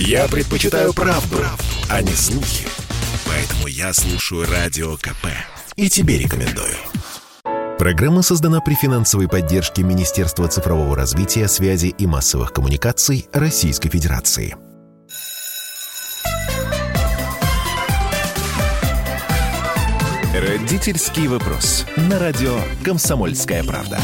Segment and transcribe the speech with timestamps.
[0.00, 2.68] Я предпочитаю правду, правду, а не слухи.
[3.26, 5.26] Поэтому я слушаю Радио КП.
[5.74, 6.76] И тебе рекомендую.
[7.80, 14.54] Программа создана при финансовой поддержке Министерства цифрового развития, связи и массовых коммуникаций Российской Федерации.
[20.32, 21.84] Родительский вопрос.
[21.96, 23.98] На радио «Комсомольская правда».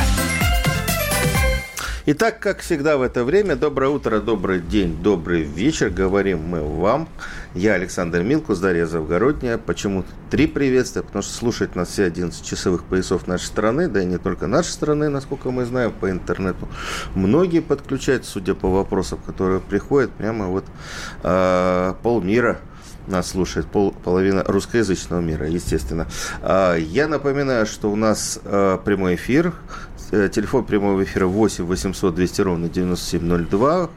[2.06, 5.88] Итак, как всегда в это время, доброе утро, добрый день, добрый вечер.
[5.88, 7.08] Говорим мы вам.
[7.54, 9.56] Я Александр Милкус, Дарья Завгородняя.
[9.56, 11.00] Почему три приветствия?
[11.00, 14.68] Потому что слушать нас все 11 часовых поясов нашей страны, да и не только нашей
[14.68, 16.68] страны, насколько мы знаем, по интернету.
[17.14, 20.66] Многие подключаются, судя по вопросам, которые приходят, прямо вот
[21.22, 22.60] э, полмира
[23.06, 26.06] нас слушает пол, половина русскоязычного мира, естественно.
[26.42, 29.52] А, я напоминаю, что у нас а, прямой эфир.
[30.14, 33.90] Э, телефон прямого эфира 8 800 200 ровно 9702.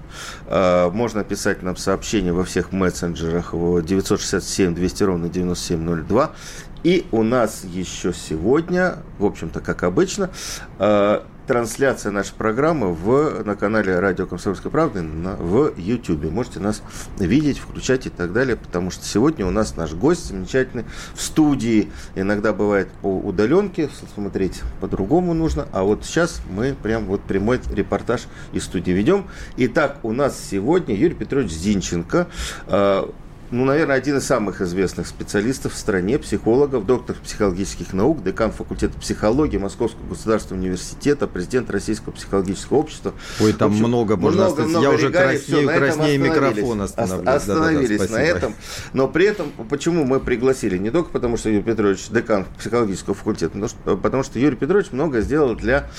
[0.48, 6.32] А, можно писать нам сообщение во всех мессенджерах 967 200 ровно 9702.
[6.84, 10.30] И у нас еще сегодня, в общем-то, как обычно,
[11.48, 16.30] трансляция нашей программы в, на канале Радио Комсомольской правды на, в YouTube.
[16.30, 16.84] Можете нас
[17.18, 21.90] видеть, включать и так далее, потому что сегодня у нас наш гость замечательный в студии.
[22.16, 28.28] Иногда бывает по удаленке, смотреть по-другому нужно, а вот сейчас мы прям вот прямой репортаж
[28.52, 29.28] из студии ведем.
[29.56, 32.28] Итак, у нас сегодня Юрий Петрович Зинченко,
[32.68, 33.10] а,
[33.52, 39.00] ну, наверное, один из самых известных специалистов в стране, психологов, доктор психологических наук, декан факультета
[39.00, 43.14] психологии Московского государственного университета, президент Российского психологического общества.
[43.40, 47.28] Ой, там общем, много можно много, много Я уже краснею, все, краснее микрофон остановлюсь.
[47.28, 48.56] Остановились да, да, да, на этом.
[48.94, 50.78] Но при этом, почему мы пригласили?
[50.78, 54.92] Не только потому, что Юрий Петрович декан психологического факультета, но что, потому что Юрий Петрович
[54.92, 55.90] много сделал для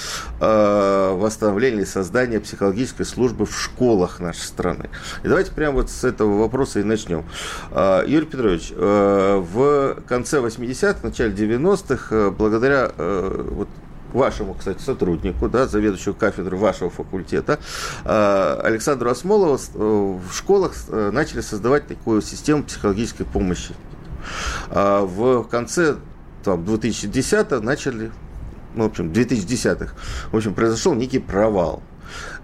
[0.41, 4.91] э, восстановления и создания психологической службы в школах нашей страны.
[5.23, 7.25] И давайте прямо вот с этого вопроса и начнем.
[7.71, 13.69] А, Юрий Петрович, э, в конце 80-х, начале 90-х, э, благодаря э, вот
[14.13, 17.59] вашему, кстати, сотруднику, да, заведующему кафедры вашего факультета,
[18.05, 23.75] Александру Осмолову в школах начали создавать такую систему психологической помощи.
[24.71, 25.97] А в конце
[26.43, 28.11] там, 2010-х начали,
[28.75, 29.95] ну, в общем, 2010-х,
[30.33, 31.83] в общем, произошел некий провал.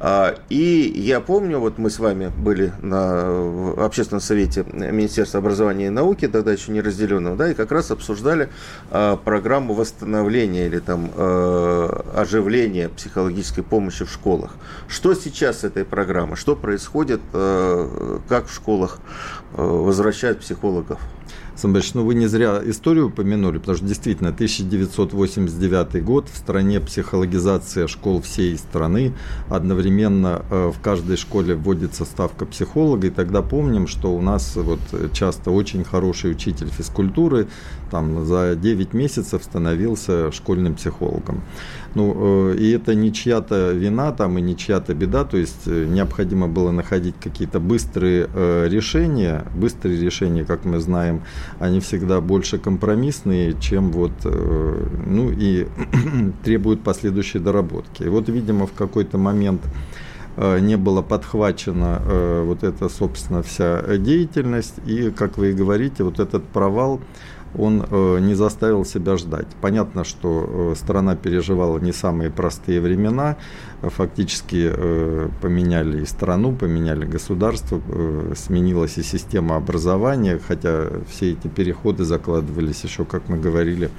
[0.01, 5.91] А, и я помню, вот мы с вами были на общественном совете Министерства образования и
[5.91, 8.49] науки, тогда еще не разделенного, да, и как раз обсуждали
[8.91, 14.57] а, программу восстановления или там а, оживления психологической помощи в школах.
[14.89, 16.37] Что сейчас с этой программой?
[16.37, 17.21] Что происходит?
[17.33, 18.99] Как в школах
[19.53, 20.99] возвращают психологов?
[21.57, 27.87] Самбач, ну вы не зря историю упомянули, потому что действительно 1989 год, в стране психологизация
[27.87, 29.15] школ всей страны,
[29.49, 29.84] одновременно
[30.51, 34.81] э, в каждой школе вводится ставка психолога, и тогда помним, что у нас вот
[35.13, 37.49] часто очень хороший учитель физкультуры
[37.95, 41.43] там за 9 месяцев становился школьным психологом.
[41.95, 45.85] Ну, э, и это не чья-то вина там и не чья-то беда, то есть э,
[45.85, 49.45] необходимо было находить какие-то быстрые э, решения.
[49.55, 51.23] Быстрые решения, как мы знаем,
[51.61, 54.13] они всегда больше компромиссные, чем вот,
[55.07, 55.69] ну и
[56.45, 58.03] требуют последующей доработки.
[58.03, 59.63] И вот, видимо, в какой-то момент
[60.37, 64.75] не было подхвачена вот эта, собственно, вся деятельность.
[64.85, 67.01] И, как вы и говорите, вот этот провал
[67.57, 69.47] он э, не заставил себя ждать.
[69.61, 73.37] Понятно, что э, страна переживала не самые простые времена,
[73.83, 77.81] фактически э, поменяли и страну, поменяли государство,
[78.35, 83.91] сменилась и система образования, хотя все эти переходы закладывались еще, как мы говорили,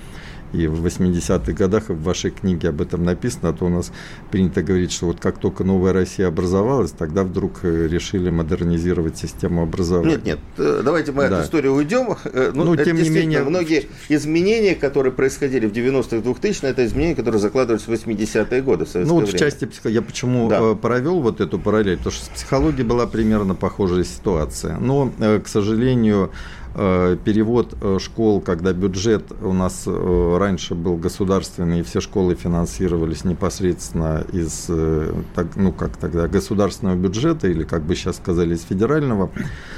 [0.55, 3.91] и в 80-х годах в вашей книге об этом написано, а то у нас
[4.31, 9.63] принято говорить, что вот как только новая Россия образовалась, тогда вдруг э, решили модернизировать систему
[9.63, 10.15] образования.
[10.15, 11.39] Нет, нет, э, давайте мы да.
[11.39, 12.15] от истории уйдем.
[12.25, 13.43] Э, ну, ну тем не менее...
[13.43, 18.95] Многие изменения, которые происходили в 90-х, 2000-х, это изменения, которые закладывались в 80-е годы в
[18.95, 19.37] Ну, вот время.
[19.37, 20.73] в части психологии, я почему да.
[20.75, 24.77] провел вот эту параллель, потому что с психологией была примерно похожая ситуация.
[24.77, 26.31] Но, к сожалению,
[26.75, 33.23] перевод э, школ, когда бюджет у нас э, раньше был государственный, и все школы финансировались
[33.23, 39.29] непосредственно из, ну как тогда, государственного бюджета, или как бы сейчас сказали, из федерального,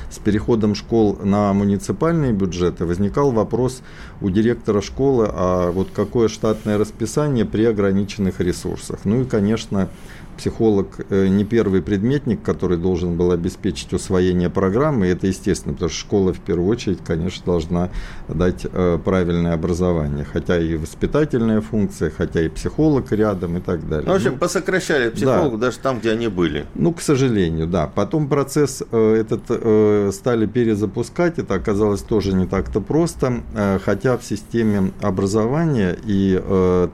[0.09, 3.81] с переходом школ на муниципальные бюджеты возникал вопрос
[4.21, 8.99] у директора школы, а вот какое штатное расписание при ограниченных ресурсах.
[9.03, 9.89] Ну и, конечно,
[10.37, 15.89] психолог э, не первый предметник, который должен был обеспечить усвоение программы, и это естественно, потому
[15.89, 17.89] что школа в первую очередь, конечно, должна
[18.27, 24.05] дать э, правильное образование, хотя и воспитательная функция, хотя и психолог рядом и так далее.
[24.07, 25.67] Ну, в общем, ну, посокращали психологов да.
[25.67, 26.65] даже там, где они были.
[26.75, 27.87] Ну, к сожалению, да.
[27.87, 33.41] Потом процесс э, этот стали перезапускать, это оказалось тоже не так-то просто,
[33.83, 36.41] хотя в системе образования и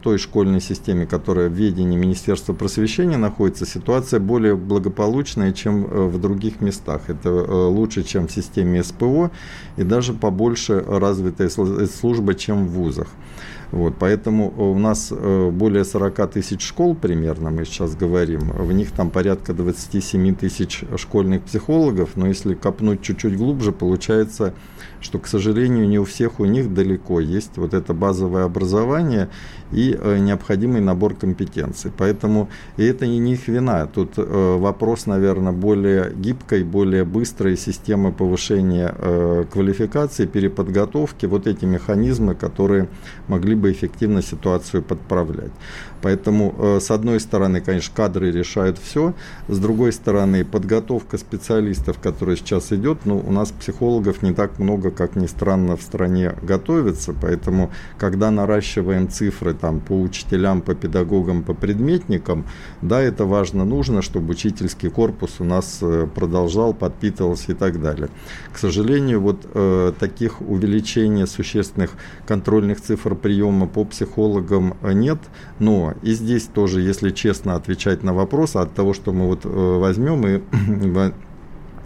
[0.02, 3.33] той школьной системе, которая в ведении Министерства просвещения находится,
[3.66, 7.02] ситуация более благополучная, чем э, в других местах.
[7.08, 9.32] Это э, лучше, чем в системе СПО
[9.78, 13.08] и даже побольше развитая служба, чем в вузах.
[13.74, 18.92] Вот, поэтому у нас э, более 40 тысяч школ примерно, мы сейчас говорим, в них
[18.92, 24.54] там порядка 27 тысяч школьных психологов, но если копнуть чуть-чуть глубже, получается
[25.04, 29.30] что, к сожалению, не у всех у них далеко есть вот это базовое образование
[29.72, 31.92] и э, необходимый набор компетенций.
[31.96, 33.86] Поэтому и это не их вина.
[33.88, 41.66] Тут э, вопрос, наверное, более гибкой, более быстрой системы повышения э, квалификации, переподготовки, вот эти
[41.66, 42.88] механизмы, которые
[43.28, 45.52] могли бы эффективно ситуацию подправлять.
[46.04, 49.14] Поэтому, э, с одной стороны, конечно, кадры решают все,
[49.48, 54.92] с другой стороны, подготовка специалистов, которая сейчас идет, ну, у нас психологов не так много,
[54.92, 61.42] как ни странно, в стране готовится, поэтому, когда наращиваем цифры там, по учителям, по педагогам,
[61.42, 62.46] по предметникам,
[62.82, 68.10] да, это важно, нужно, чтобы учительский корпус у нас э, продолжал, подпитывался и так далее.
[68.52, 71.92] К сожалению, вот э, таких увеличений существенных
[72.28, 75.20] контрольных цифр приема по психологам нет,
[75.60, 79.50] но и здесь тоже, если честно отвечать на вопрос, от того, что мы вот э,
[79.50, 80.42] возьмем и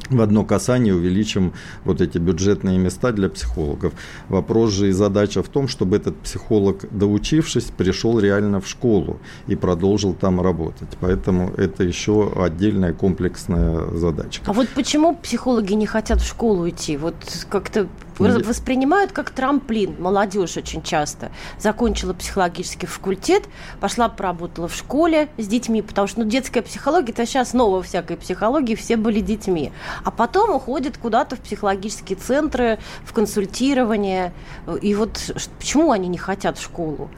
[0.09, 1.53] в одно касание увеличим
[1.83, 3.93] вот эти бюджетные места для психологов.
[4.29, 9.55] Вопрос же и задача в том, чтобы этот психолог, доучившись, пришел реально в школу и
[9.55, 10.89] продолжил там работать.
[10.99, 14.41] Поэтому это еще отдельная комплексная задача.
[14.45, 16.97] А вот почему психологи не хотят в школу идти?
[16.97, 17.15] Вот
[17.49, 17.87] как-то
[18.19, 19.95] воспринимают как трамплин.
[19.99, 23.43] Молодежь очень часто закончила психологический факультет,
[23.79, 28.17] пошла поработала в школе с детьми, потому что ну, детская психология, это сейчас новая всякой
[28.17, 29.71] психологии, все были детьми.
[30.03, 34.33] А потом уходят куда-то в психологические центры, в консультирование.
[34.81, 35.19] И вот
[35.59, 37.09] почему они не хотят в школу?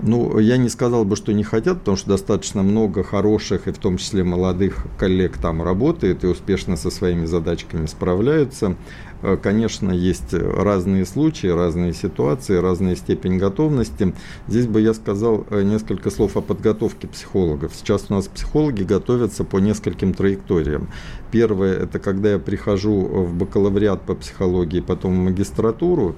[0.00, 3.78] Ну, я не сказал бы, что не хотят, потому что достаточно много хороших, и в
[3.78, 8.76] том числе молодых коллег там работает и успешно со своими задачками справляются.
[9.22, 14.14] Э, конечно, есть разные случаи, разные ситуации, разная степень готовности.
[14.48, 17.72] Здесь бы я сказал э, несколько слов о подготовке психологов.
[17.74, 20.88] Сейчас у нас психологи готовятся по нескольким траекториям.
[21.30, 26.16] Первое– это когда я прихожу в бакалавриат по психологии, потом в магистратуру,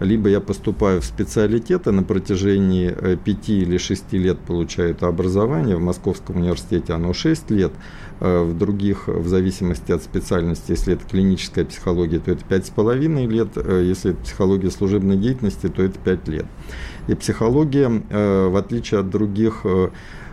[0.00, 5.76] либо я поступаю в специалитеты на протяжении 5 э, или 6 лет получаю это образование,
[5.76, 7.72] в Московском университете оно 6 лет,
[8.20, 13.48] э, в других, в зависимости от специальности, если это клиническая психология, то это 5,5 лет,
[13.56, 16.46] э, если это психология служебной деятельности, то это 5 лет.
[17.06, 19.66] И психология, в отличие от других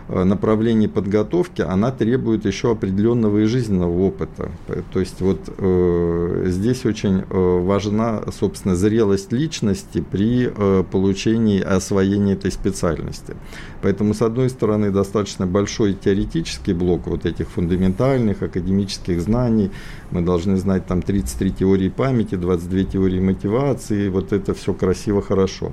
[0.08, 4.50] Э, направлений подготовки, она требует еще определенного и жизненного опыта.
[4.92, 11.62] То есть вот э, здесь очень э, важна, собственно, зрелость личности при э, получении и
[11.62, 13.34] освоении этой специальности.
[13.82, 19.70] Поэтому, с одной стороны, достаточно большой теоретический блок вот этих фундаментальных академических знаний.
[20.10, 25.72] Мы должны знать там 33 теории памяти, 22 теории мотивации, вот это все красиво, хорошо.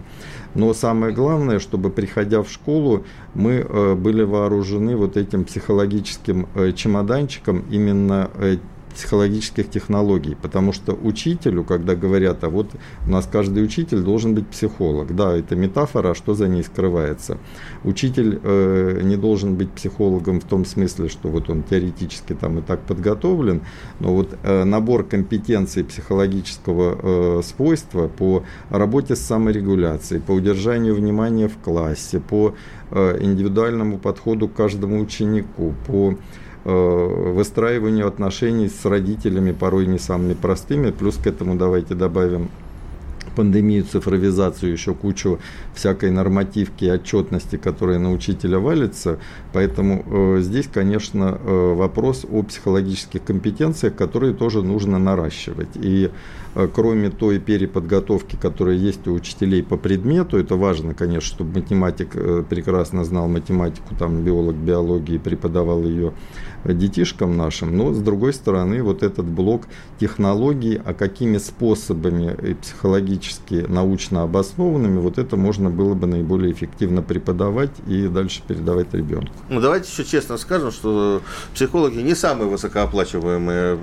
[0.56, 3.04] Но самое главное, чтобы приходя в школу,
[3.36, 8.58] мы э, были вооружены вот этим психологическим э, чемоданчиком именно э,
[8.94, 12.72] психологических технологий, потому что учителю, когда говорят, а вот
[13.06, 17.38] у нас каждый учитель должен быть психолог, да, это метафора, а что за ней скрывается.
[17.84, 22.62] Учитель э, не должен быть психологом в том смысле, что вот он теоретически там и
[22.62, 23.62] так подготовлен,
[24.00, 31.48] но вот э, набор компетенций психологического э, свойства по работе с саморегуляцией, по удержанию внимания
[31.48, 32.56] в классе, по
[32.92, 36.16] э, индивидуальному подходу к каждому ученику, по
[36.66, 40.92] выстраиванию отношений с родителями, порой не самыми простыми.
[40.92, 42.50] Плюс к этому давайте добавим
[43.40, 45.40] пандемию, цифровизацию, еще кучу
[45.74, 49.18] всякой нормативки и отчетности, которая на учителя валится.
[49.54, 55.70] Поэтому э, здесь, конечно, э, вопрос о психологических компетенциях, которые тоже нужно наращивать.
[55.76, 56.10] И э,
[56.74, 62.44] кроме той переподготовки, которая есть у учителей по предмету, это важно, конечно, чтобы математик э,
[62.50, 66.14] прекрасно знал математику, там биолог биологии преподавал ее
[66.66, 69.64] детишкам нашим, но с другой стороны вот этот блок
[70.00, 76.52] технологий, а какими способами и психологически педагогически, научно обоснованными, вот это можно было бы наиболее
[76.52, 79.34] эффективно преподавать и дальше передавать ребенку.
[79.50, 81.22] Ну, давайте еще честно скажем, что
[81.54, 83.78] психологи не самые высокооплачиваемые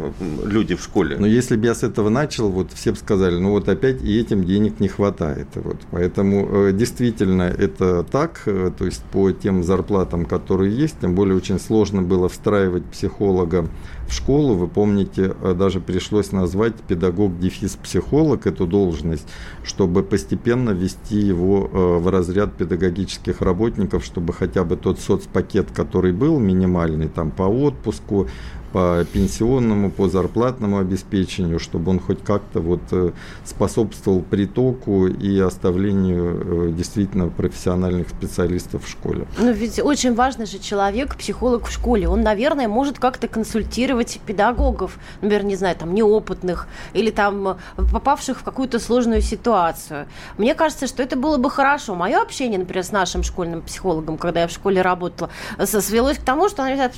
[0.44, 1.16] люди в школе.
[1.18, 4.18] Но если бы я с этого начал, вот все бы сказали, ну вот опять и
[4.18, 5.48] этим денег не хватает.
[5.54, 5.76] Вот.
[5.90, 11.36] Поэтому э, действительно это так, э, то есть по тем зарплатам, которые есть, тем более
[11.36, 13.68] очень сложно было встраивать психолога
[14.06, 14.54] в школу.
[14.54, 19.28] Вы помните, э, даже пришлось назвать педагог-дефис-психолог эту должность,
[19.64, 26.38] чтобы постепенно ввести его в разряд педагогических работников, чтобы хотя бы тот соцпакет, который был
[26.38, 28.28] минимальный, там по отпуску,
[28.76, 36.68] по пенсионному, по зарплатному обеспечению, чтобы он хоть как-то вот э, способствовал притоку и оставлению
[36.68, 39.26] э, действительно профессиональных специалистов в школе.
[39.38, 42.06] Ну ведь очень важный же человек, психолог в школе.
[42.06, 47.58] Он, наверное, может как-то консультировать педагогов, например, не знаю, там неопытных или там
[47.92, 50.06] попавших в какую-то сложную ситуацию.
[50.38, 51.94] Мне кажется, что это было бы хорошо.
[51.94, 55.30] Мое общение, например, с нашим школьным психологом, когда я в школе работала,
[55.64, 56.90] свелось к тому, что она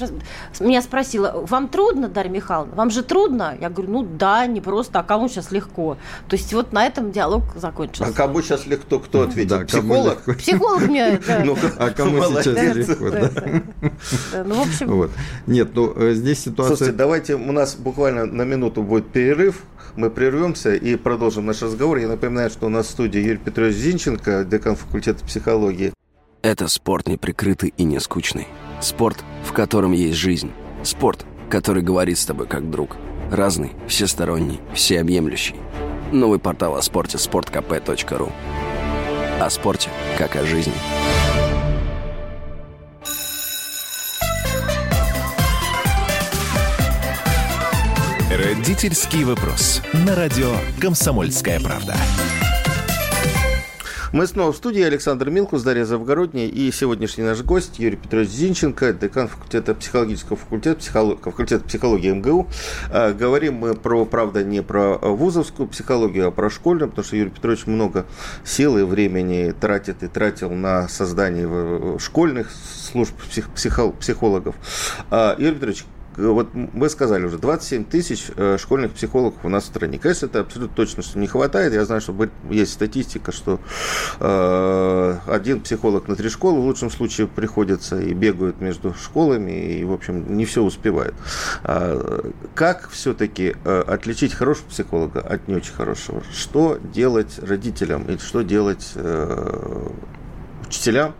[0.61, 2.75] меня спросила, вам трудно, Дарья Михайловна?
[2.75, 3.57] Вам же трудно?
[3.61, 5.97] Я говорю, ну да, не просто, а кому сейчас легко?
[6.29, 8.11] То есть вот на этом диалог закончился.
[8.11, 8.99] А кому сейчас легко?
[8.99, 9.49] Кто ответит?
[9.49, 10.39] Да, Психолог?
[10.39, 13.05] Психолог мне, ну, А кому сейчас легко,
[14.45, 15.11] Ну, в общем...
[15.47, 16.88] Нет, ну э, здесь ситуация...
[16.89, 19.63] Слушайте, давайте, у нас буквально на минуту будет перерыв,
[19.95, 21.99] мы прервемся и продолжим наш разговор.
[21.99, 25.93] Я напоминаю, что у нас в студии Юрий Петрович Зинченко, декан факультета психологии.
[26.41, 28.49] Это спорт неприкрытый и не скучный.
[28.81, 30.51] Спорт, в котором есть жизнь.
[30.83, 32.97] Спорт, который говорит с тобой как друг.
[33.31, 35.57] Разный, всесторонний, всеобъемлющий.
[36.11, 38.33] Новый портал о спорте– sportkp.ru
[39.41, 40.73] О спорте, как о жизни.
[48.39, 49.83] Родительский вопрос.
[50.07, 51.97] На радио «Комсомольская правда».
[54.13, 54.81] Мы снова в студии.
[54.81, 60.79] Александр Милкус, Дарья Завгородняя и сегодняшний наш гость Юрий Петрович Зинченко, декан факультета психологического факультета,
[60.79, 62.49] психолог, факультета психологии МГУ.
[62.93, 67.31] А, говорим мы про, правда, не про вузовскую психологию, а про школьную, потому что Юрий
[67.31, 68.07] Петрович много
[68.45, 74.55] сил и времени тратит и тратил на создание школьных служб псих, психологов.
[75.11, 75.85] А, Юрий Петрович,
[76.19, 79.99] вот вы сказали уже, 27 тысяч э, школьных психологов у нас в стране.
[79.99, 81.73] Конечно, это абсолютно точно, что не хватает.
[81.73, 82.15] Я знаю, что
[82.51, 83.61] есть статистика, что
[84.21, 89.85] э, один психолог на три школы в лучшем случае приходится и бегают между школами, и,
[89.85, 91.15] в общем, не все успевают.
[91.63, 96.23] А, как все-таки э, отличить хорошего психолога от не очень хорошего?
[96.33, 98.95] Что делать родителям или что делать
[100.67, 101.15] учителям,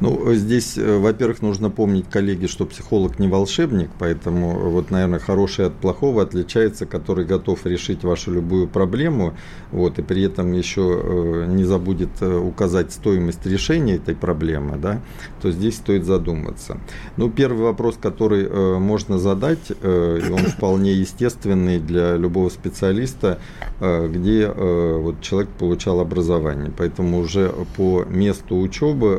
[0.00, 5.66] ну, здесь, э, во-первых, нужно помнить, коллеги, что психолог не волшебник, поэтому вот, наверное, хороший
[5.66, 9.34] от плохого отличается, который готов решить вашу любую проблему,
[9.72, 15.00] вот, и при этом еще э, не забудет э, указать стоимость решения этой проблемы, да,
[15.40, 16.78] то здесь стоит задуматься.
[17.16, 18.48] Ну, первый вопрос, который
[18.78, 23.38] можно задать, и он вполне естественный для любого специалиста,
[23.80, 29.18] где вот человек получал образование, поэтому уже по месту учебы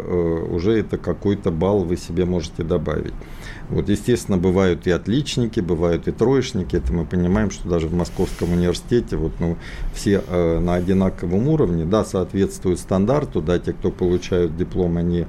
[0.49, 3.13] уже уже это какой-то балл вы себе можете добавить.
[3.69, 6.75] Вот, естественно, бывают и отличники, бывают и троечники.
[6.75, 9.57] Это мы понимаем, что даже в Московском университете вот, ну,
[9.93, 15.25] все э, на одинаковом уровне, да, соответствуют стандарту, да, те, кто получают диплом, они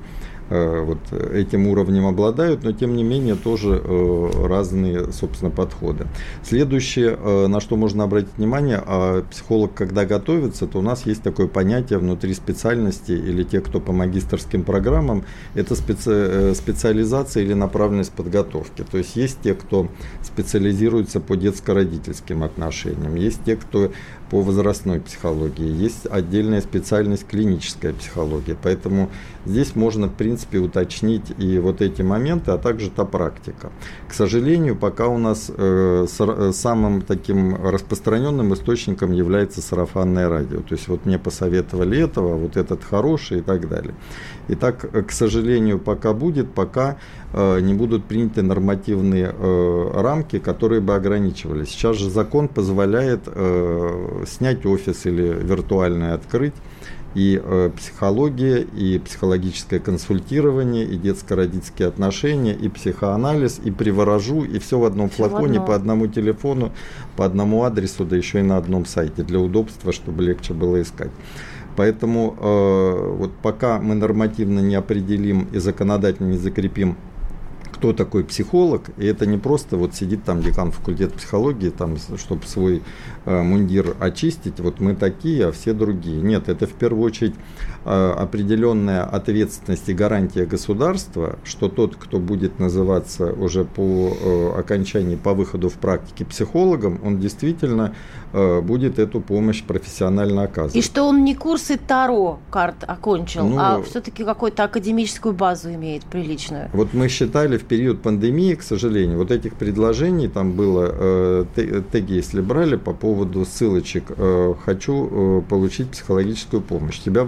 [0.51, 6.07] вот этим уровнем обладают, но тем не менее тоже э, разные, собственно, подходы.
[6.43, 11.23] Следующее, э, на что можно обратить внимание, а психолог, когда готовится, то у нас есть
[11.23, 15.25] такое понятие внутри специальности или те, кто по магистрским программам,
[15.55, 16.55] это специ...
[16.55, 18.85] специализация или направленность подготовки.
[18.91, 19.89] То есть есть те, кто
[20.23, 23.93] специализируется по детско-родительским отношениям, есть те, кто
[24.31, 28.57] по возрастной психологии, есть отдельная специальность клиническая психология.
[28.63, 29.11] Поэтому
[29.47, 33.71] здесь можно, в принципе, уточнить и вот эти моменты, а также та практика.
[34.09, 40.61] К сожалению, пока у нас э, с, самым таким распространенным источником является сарафанное радио.
[40.61, 43.95] То есть вот мне посоветовали этого, вот этот хороший и так далее.
[44.49, 46.97] Итак, к сожалению, пока будет, пока
[47.33, 51.65] э, не будут приняты нормативные э, рамки, которые бы ограничивали.
[51.65, 56.55] Сейчас же закон позволяет э, снять офис или виртуальное открыть
[57.19, 64.79] и э, психология, и психологическое консультирование, и детско-родительские отношения, и психоанализ, и приворожу, и все
[64.79, 66.71] в одном все флаконе, в по одному телефону,
[67.17, 71.11] по одному адресу, да еще и на одном сайте, для удобства, чтобы легче было искать.
[71.75, 76.97] Поэтому э, вот пока мы нормативно не определим и законодательно не закрепим
[77.79, 82.45] кто такой психолог, и это не просто вот сидит там декан факультета психологии, там, чтобы
[82.45, 82.83] свой
[83.25, 86.21] э, мундир очистить, вот мы такие, а все другие.
[86.21, 87.35] Нет, это в первую очередь
[87.89, 95.35] определенная ответственность и гарантия государства, что тот, кто будет называться уже по э, окончании, по
[95.35, 97.95] выходу в практике психологом, он действительно
[98.33, 100.77] э, будет эту помощь профессионально оказывать.
[100.77, 106.05] И что он не курсы Таро карт окончил, ну, а все-таки какую-то академическую базу имеет
[106.05, 106.69] приличную.
[106.73, 111.45] Вот мы считали в период пандемии, к сожалению, вот этих предложений там было, э,
[111.93, 116.99] теги если брали по поводу ссылочек, э, хочу э, получить психологическую помощь.
[116.99, 117.25] Тебя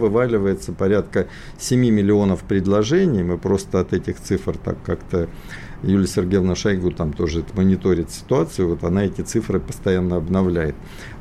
[0.51, 1.27] вываливается порядка
[1.59, 5.29] 7 миллионов предложений, мы просто от этих цифр так как-то
[5.83, 10.75] Юлия Сергеевна Шойгу там тоже мониторит ситуацию, вот она эти цифры постоянно обновляет.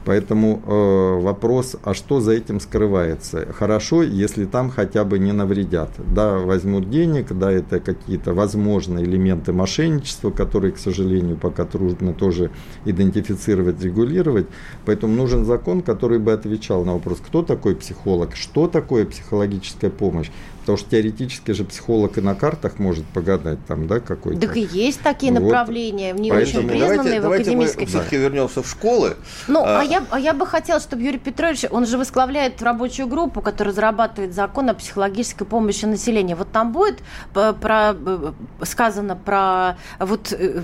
[0.05, 3.47] Поэтому э, вопрос, а что за этим скрывается?
[3.53, 5.91] Хорошо, если там хотя бы не навредят.
[6.13, 12.49] Да, возьмут денег, да, это какие-то возможные элементы мошенничества, которые, к сожалению, пока трудно тоже
[12.85, 14.47] идентифицировать, регулировать.
[14.85, 20.31] Поэтому нужен закон, который бы отвечал на вопрос, кто такой психолог, что такое психологическая помощь.
[20.69, 24.39] Потому что теоретически же психолог и на картах может погадать там, да, какой-то.
[24.39, 25.41] Так и есть такие вот.
[25.41, 26.67] направления, не Поэтому...
[26.67, 27.73] очень признанные давайте, в академической.
[27.73, 29.17] Давайте мы все-таки вернемся в школы.
[29.47, 33.07] Ну, а, а, я, а я бы хотела, чтобы Юрий Петрович, он же возглавляет рабочую
[33.07, 36.37] группу, которая разрабатывает закон о психологической помощи населению.
[36.37, 36.99] Вот там будет
[37.33, 40.61] э, про, э, сказано про вот э,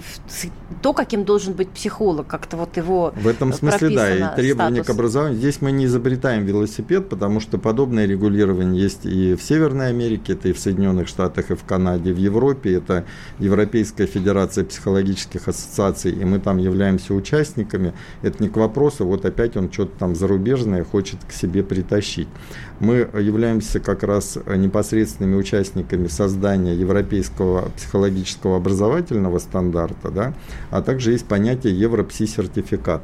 [0.84, 4.88] то, каким должен быть психолог, как-то вот его В этом смысле, да, и требования статус.
[4.88, 5.40] к образованию.
[5.40, 10.50] Здесь мы не изобретаем велосипед, потому что подобное регулирование есть и в Северной Америке, это
[10.50, 12.76] и в Соединенных Штатах, и в Канаде, в Европе.
[12.76, 13.06] Это
[13.40, 17.94] Европейская Федерация психологических ассоциаций, и мы там являемся участниками.
[18.22, 22.28] Это не к вопросу, вот опять он что-то там зарубежное хочет к себе притащить.
[22.80, 30.34] Мы являемся как раз непосредственными участниками создания европейского психологического образовательного стандарта, да,
[30.72, 33.02] а также есть понятие Европси-сертификат.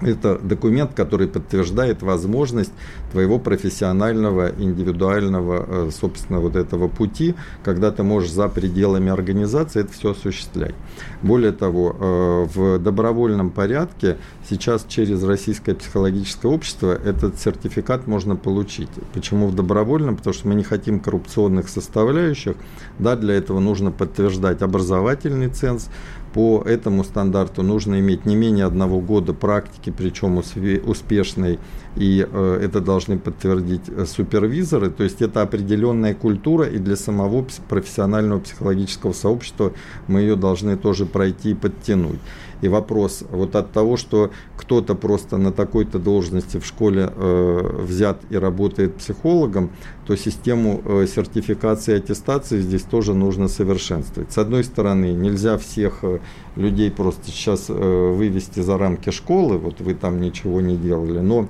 [0.00, 2.72] Это документ, который подтверждает возможность
[3.10, 9.92] твоего профессионального, индивидуального, э, собственно, вот этого пути, когда ты можешь за пределами организации это
[9.92, 10.74] все осуществлять.
[11.22, 18.90] Более того, э, в добровольном порядке сейчас через Российское психологическое общество этот сертификат можно получить.
[19.12, 20.16] Почему в добровольном?
[20.16, 22.54] Потому что мы не хотим коррупционных составляющих.
[22.98, 25.88] Да, для этого нужно подтверждать образовательный ценз,
[26.32, 31.58] по этому стандарту нужно иметь не менее одного года практики, причем успешной,
[31.96, 34.90] и э, это должны подтвердить э, супервизоры.
[34.90, 39.72] То есть это определенная культура, и для самого профессионального психологического сообщества
[40.06, 42.20] мы ее должны тоже пройти и подтянуть.
[42.60, 48.20] И вопрос вот от того, что кто-то просто на такой-то должности в школе э, взят
[48.30, 49.70] и работает психологом,
[50.06, 54.32] то систему э, сертификации и аттестации здесь тоже нужно совершенствовать.
[54.32, 56.18] С одной стороны, нельзя всех э,
[56.56, 61.48] людей просто сейчас э, вывести за рамки школы, вот вы там ничего не делали, но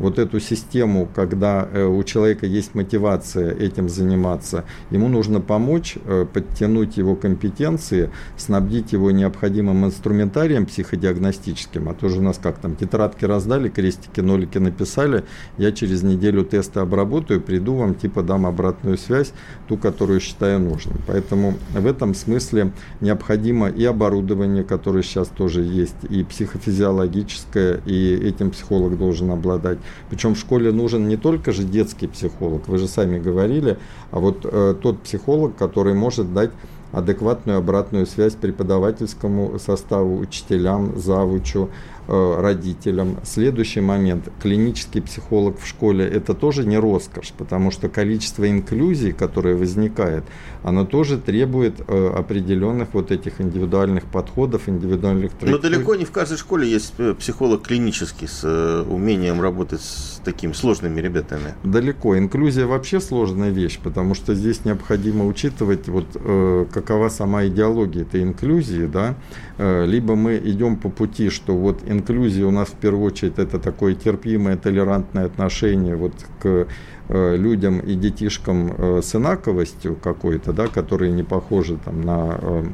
[0.00, 6.26] вот эту систему, когда э, у человека есть мотивация этим заниматься, ему нужно помочь, э,
[6.32, 13.26] подтянуть его компетенции, снабдить его необходимым инструментарием психодиагностическим, а тоже у нас как там, тетрадки
[13.26, 15.24] раздали, крестики, нолики написали,
[15.58, 19.32] я через неделю тесты обработаю, приду вам, типа дам обратную связь,
[19.68, 20.96] ту, которую считаю нужным.
[21.06, 28.50] Поэтому в этом смысле необходимо и оборудование, которое сейчас тоже есть, и психофизиологическое, и этим
[28.50, 33.18] психолог должен обладать, причем в школе нужен не только же детский психолог, вы же сами
[33.18, 33.78] говорили,
[34.10, 36.50] а вот э, тот психолог, который может дать
[36.92, 41.70] адекватную обратную связь преподавательскому составу, учителям, завучу,
[42.10, 43.16] родителям.
[43.24, 44.28] Следующий момент.
[44.42, 50.24] Клинический психолог в школе– это тоже не роскошь, потому что количество инклюзий, которое возникает,
[50.62, 55.52] оно тоже требует э, определенных вот этих индивидуальных подходов, индивидуальных траекторий.
[55.52, 60.52] Но далеко не в каждой школе есть э, психолог клинический с умением работать с такими
[60.52, 61.54] сложными ребятами.
[61.64, 62.18] Далеко.
[62.18, 66.06] Инклюзия вообще сложная вещь, потому что здесь необходимо учитывать, вот,
[66.72, 68.86] какова сама идеология этой инклюзии.
[68.86, 69.14] Да?
[69.58, 71.99] Либо мы идем по пути, что вот инклюзия
[72.46, 76.66] у нас в первую очередь это такое терпимое, толерантное отношение вот к
[77.08, 82.64] э, людям и детишкам э, с инаковостью какой-то, да, которые не похожи там на э,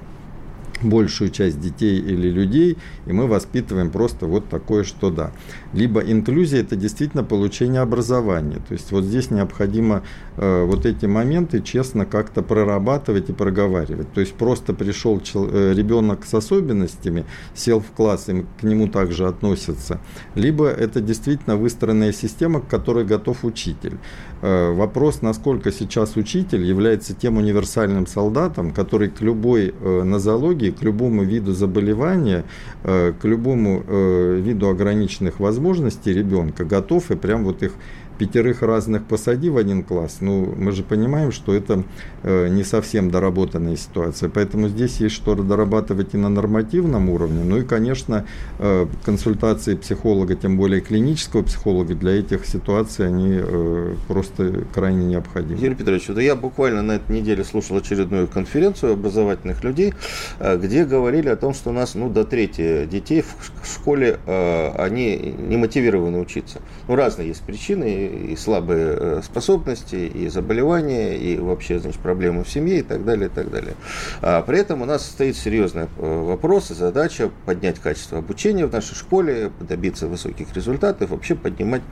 [0.82, 5.32] большую часть детей или людей, и мы воспитываем просто вот такое, что да.
[5.72, 8.60] Либо инклюзия– это действительно получение образования.
[8.68, 10.02] То есть вот здесь необходимо
[10.36, 14.12] э, вот эти моменты честно как-то прорабатывать и проговаривать.
[14.12, 18.88] То есть просто пришел чел- э, ребенок с особенностями, сел в класс, и к нему
[18.88, 20.00] также относятся.
[20.34, 23.98] Либо это действительно выстроенная система, к которой готов учитель.
[24.42, 30.82] Э, вопрос, насколько сейчас учитель является тем универсальным солдатом, который к любой э, нозологии, к
[30.82, 32.44] любому виду заболевания,
[32.84, 37.72] э, к любому виду ограниченных возможностей ребенка готов и прям вот их
[38.18, 41.84] пятерых разных посади в один класс, ну, мы же понимаем, что это
[42.22, 44.28] э, не совсем доработанная ситуация.
[44.28, 47.44] Поэтому здесь есть что дорабатывать и на нормативном уровне.
[47.44, 48.26] Ну и, конечно,
[48.58, 55.60] э, консультации психолога, тем более клинического психолога, для этих ситуаций они э, просто крайне необходимы.
[55.60, 59.94] Юрий Петрович, вот я буквально на этой неделе слушал очередную конференцию образовательных людей,
[60.40, 65.56] где говорили о том, что у нас ну, до трети детей в школе, они не
[65.56, 66.60] мотивированы учиться.
[66.88, 72.48] Ну, разные есть причины, и слабые э, способности, и заболевания, и вообще, значит, проблемы в
[72.48, 73.74] семье и так далее, и так далее.
[74.22, 78.72] А при этом у нас стоит серьезный э, вопрос и задача поднять качество обучения в
[78.72, 81.82] нашей школе, добиться высоких результатов, вообще поднимать,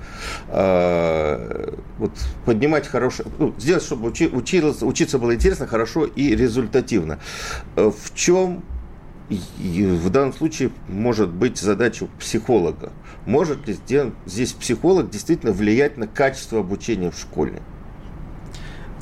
[0.49, 2.13] а, вот,
[2.45, 7.19] поднимать хорошее, ну, сделать, чтобы учи, училось, учиться было интересно, хорошо и результативно.
[7.77, 8.63] Э, в чем
[9.29, 12.93] в данном случае может быть задача психолога.
[13.27, 13.77] Может ли
[14.27, 17.63] здесь психолог действительно влиять на качество обучения в школе?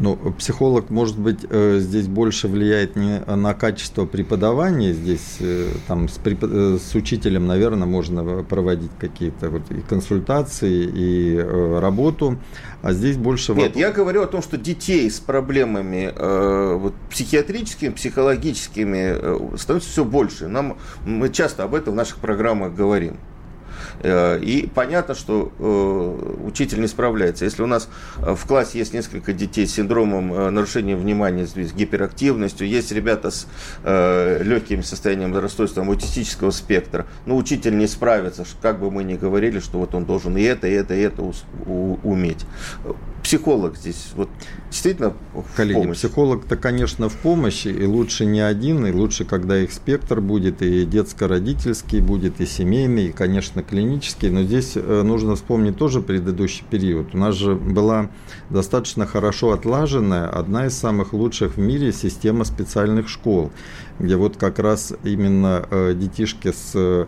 [0.00, 4.92] Ну, психолог, может быть, э, здесь больше влияет не на качество преподавания.
[4.92, 6.50] Здесь э, там с, препод...
[6.52, 12.38] Э, с учителем, наверное, можно проводить какие-то вот и консультации, и работу.
[12.82, 13.54] А здесь больше...
[13.54, 19.90] Нет, я говорю о том, что детей с проблемами э, вот, психиатрическими, психологическими э, становится
[19.90, 20.48] все больше.
[20.48, 23.18] Нам, мы часто об этом в наших программах говорим.
[24.00, 27.44] Э, и понятно, что э, учитель не справляется.
[27.44, 32.68] Если у нас э, в классе есть несколько детей с синдромом нарушения внимания, с гиперактивностью,
[32.68, 33.46] есть ребята с
[33.84, 39.78] легким состоянием расстройства аутистического спектра, но учитель не справится, как бы мы ни говорили, что
[39.78, 41.22] вот он должен и это, и это, и это
[41.66, 42.46] уметь
[43.22, 44.28] психолог здесь вот
[44.70, 45.98] действительно в Коллеги, помощь?
[45.98, 50.84] психолог-то, конечно, в помощи, и лучше не один, и лучше, когда их спектр будет, и
[50.84, 57.14] детско-родительский будет, и семейный, и, конечно, клинический, но здесь э, нужно вспомнить тоже предыдущий период.
[57.14, 58.10] У нас же была
[58.50, 63.52] достаточно хорошо отлаженная, одна из самых лучших в мире система специальных школ,
[63.98, 67.06] где вот как раз именно э, детишки с Э,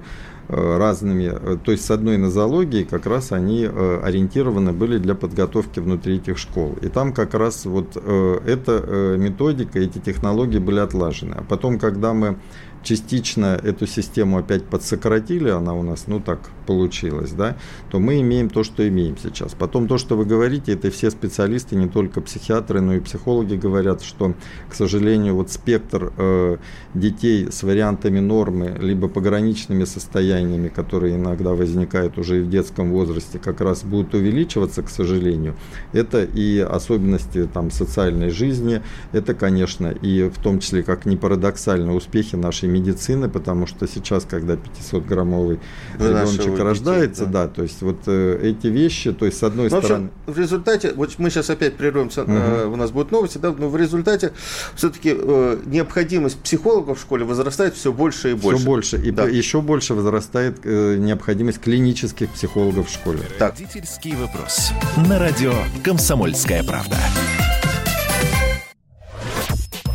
[0.48, 5.80] разными, э, то есть с одной нозологией как раз они э, ориентированы были для подготовки
[5.80, 6.76] внутри этих школ.
[6.82, 11.34] И там как раз вот эта методика, эти технологии были отлажены.
[11.38, 12.36] А потом, когда мы
[12.84, 17.56] частично эту систему опять подсократили, она у нас, ну так получилось, да,
[17.90, 19.54] то мы имеем то, что имеем сейчас.
[19.54, 24.02] Потом то, что вы говорите, это все специалисты, не только психиатры, но и психологи говорят,
[24.02, 24.34] что,
[24.68, 26.56] к сожалению, вот спектр э,
[26.94, 33.38] детей с вариантами нормы, либо пограничными состояниями, которые иногда возникают уже и в детском возрасте,
[33.38, 35.56] как раз будут увеличиваться, к сожалению.
[35.92, 41.94] Это и особенности там социальной жизни, это, конечно, и в том числе, как ни парадоксально,
[41.94, 45.60] успехи нашей медицины, потому что сейчас, когда 500-граммовый
[45.98, 47.46] ребеночек рождается, да.
[47.46, 50.10] да, то есть вот э, эти вещи, то есть с одной но стороны...
[50.26, 52.32] В результате, вот мы сейчас опять прервемся, угу.
[52.32, 54.32] э, у нас будут новости, да, но в результате
[54.74, 58.58] все-таки э, необходимость психологов в школе возрастает все больше и больше.
[58.58, 59.24] Все больше, и да.
[59.26, 63.20] еще больше возрастает э, необходимость клинических психологов в школе.
[63.38, 63.54] Так.
[63.58, 64.72] Родительский вопрос.
[65.08, 66.96] На радио «Комсомольская правда».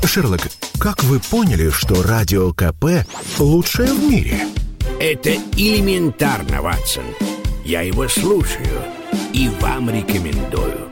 [0.06, 0.42] Шерлок,
[0.80, 3.06] как вы поняли, что Радио КП
[3.38, 4.46] лучшее в мире?
[5.00, 7.04] Это элементарно, Ватсон.
[7.66, 8.82] Я его слушаю
[9.34, 10.90] и вам рекомендую.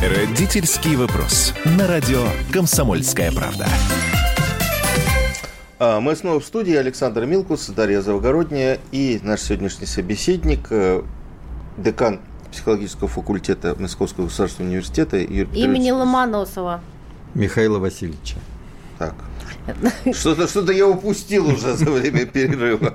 [0.00, 1.52] Родительский вопрос.
[1.64, 3.66] На радио «Комсомольская правда».
[5.80, 6.74] А, мы снова в студии.
[6.74, 11.02] Александр Милкус, Дарья Завгородняя и наш сегодняшний собеседник, э,
[11.76, 12.20] декан
[12.52, 16.80] психологического факультета Московского государственного университета Юрий Имени Ломоносова.
[17.34, 18.36] Михаила Васильевича.
[18.98, 19.14] Так.
[20.14, 22.94] Что-то что я упустил уже за время перерыва.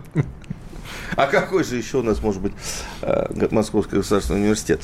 [1.18, 2.54] А какой же еще у нас может быть
[3.02, 4.82] э, Московский государственный университет?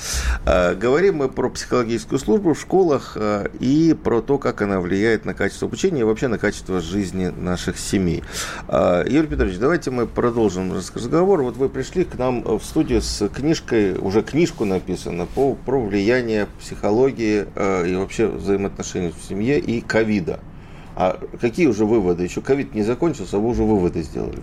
[0.48, 5.26] Э, говорим мы про психологическую службу в школах э, и про то, как она влияет
[5.26, 8.24] на качество обучения и вообще на качество жизни наших семей.
[8.68, 11.44] Юрий Петрович, давайте мы продолжим разговор.
[11.44, 16.48] Вот вы пришли к нам в студию с книжкой, уже книжку написано по, про влияние
[16.60, 17.46] психологии
[17.88, 20.40] и вообще взаимоотношений в семье и ковида.
[20.96, 22.24] А какие уже выводы?
[22.24, 24.40] Еще ковид не закончился, а вы уже выводы сделали.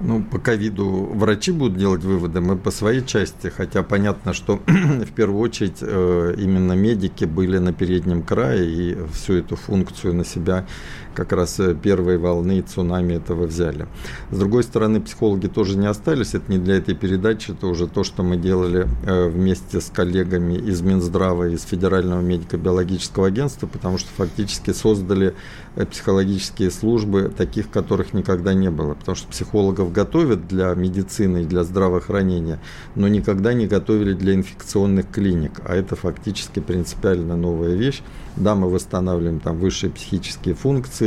[0.00, 5.12] Ну, по ковиду врачи будут делать выводы, мы по своей части, хотя понятно, что в
[5.12, 10.66] первую очередь э, именно медики были на переднем крае и всю эту функцию на себя
[11.14, 13.86] как раз э, первой волны цунами этого взяли.
[14.30, 18.04] С другой стороны, психологи тоже не остались, это не для этой передачи, это уже то,
[18.04, 24.08] что мы делали э, вместе с коллегами из Минздрава, из Федерального медико-биологического агентства, потому что
[24.16, 25.34] фактически создали
[25.90, 31.64] психологические службы, таких, которых никогда не было, потому что психологов готовят для медицины и для
[31.64, 32.60] здравоохранения,
[32.94, 38.02] но никогда не готовили для инфекционных клиник, а это фактически принципиально новая вещь.
[38.36, 41.03] Да, мы восстанавливаем там высшие психические функции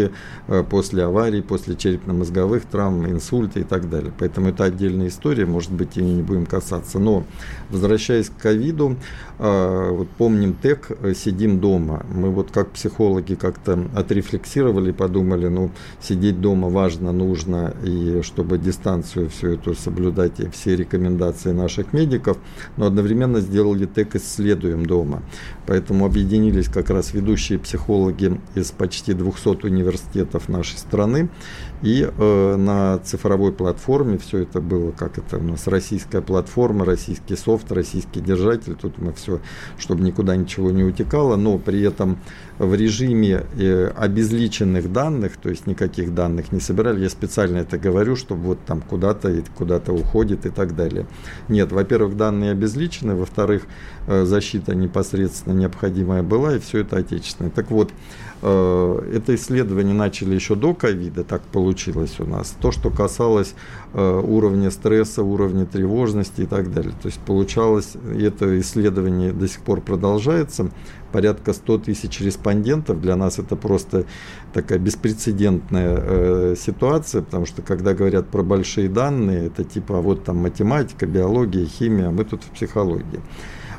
[0.47, 4.11] э, после аварий, после черепно-мозговых травм, инсульта и так далее.
[4.17, 6.99] Поэтому это отдельная история, может быть, и не будем касаться.
[6.99, 7.23] Но,
[7.69, 8.95] возвращаясь к ковиду,
[9.39, 12.05] э, вот помним ТЭК э, «Сидим дома».
[12.13, 19.29] Мы вот как психологи как-то отрефлексировали подумали, ну, сидеть дома важно, нужно, и чтобы дистанцию
[19.29, 22.37] всю эту соблюдать и все рекомендации наших медиков,
[22.77, 25.21] но одновременно сделали ТЭК «Исследуем дома».
[25.65, 29.86] Поэтому объединились как раз ведущие психологи из почти 200 университетов
[30.47, 31.29] нашей страны.
[31.83, 37.35] И э, на цифровой платформе все это было, как это у нас, российская платформа, российский
[37.35, 38.75] софт, российский держатель.
[38.75, 39.39] Тут мы все,
[39.77, 42.17] чтобы никуда ничего не утекало, но при этом
[42.57, 47.03] в режиме э, обезличенных данных, то есть никаких данных не собирали.
[47.03, 51.05] Я специально это говорю, чтобы вот там куда-то куда-то уходит и так далее.
[51.47, 53.63] Нет, во-первых, данные обезличены, во-вторых,
[54.07, 57.51] э, защита непосредственно необходимая была, и все это отечественное.
[57.51, 57.91] Так вот,
[58.41, 62.55] это исследование начали еще до ковида, так получилось у нас.
[62.61, 63.55] То, что касалось
[63.93, 66.93] уровня стресса, уровня тревожности и так далее.
[67.01, 70.69] То есть получалось, это исследование до сих пор продолжается
[71.11, 73.01] порядка 100 тысяч респондентов.
[73.01, 74.05] Для нас это просто
[74.53, 80.23] такая беспрецедентная э, ситуация, потому что когда говорят про большие данные, это типа а вот
[80.23, 83.21] там математика, биология, химия, а мы тут в психологии.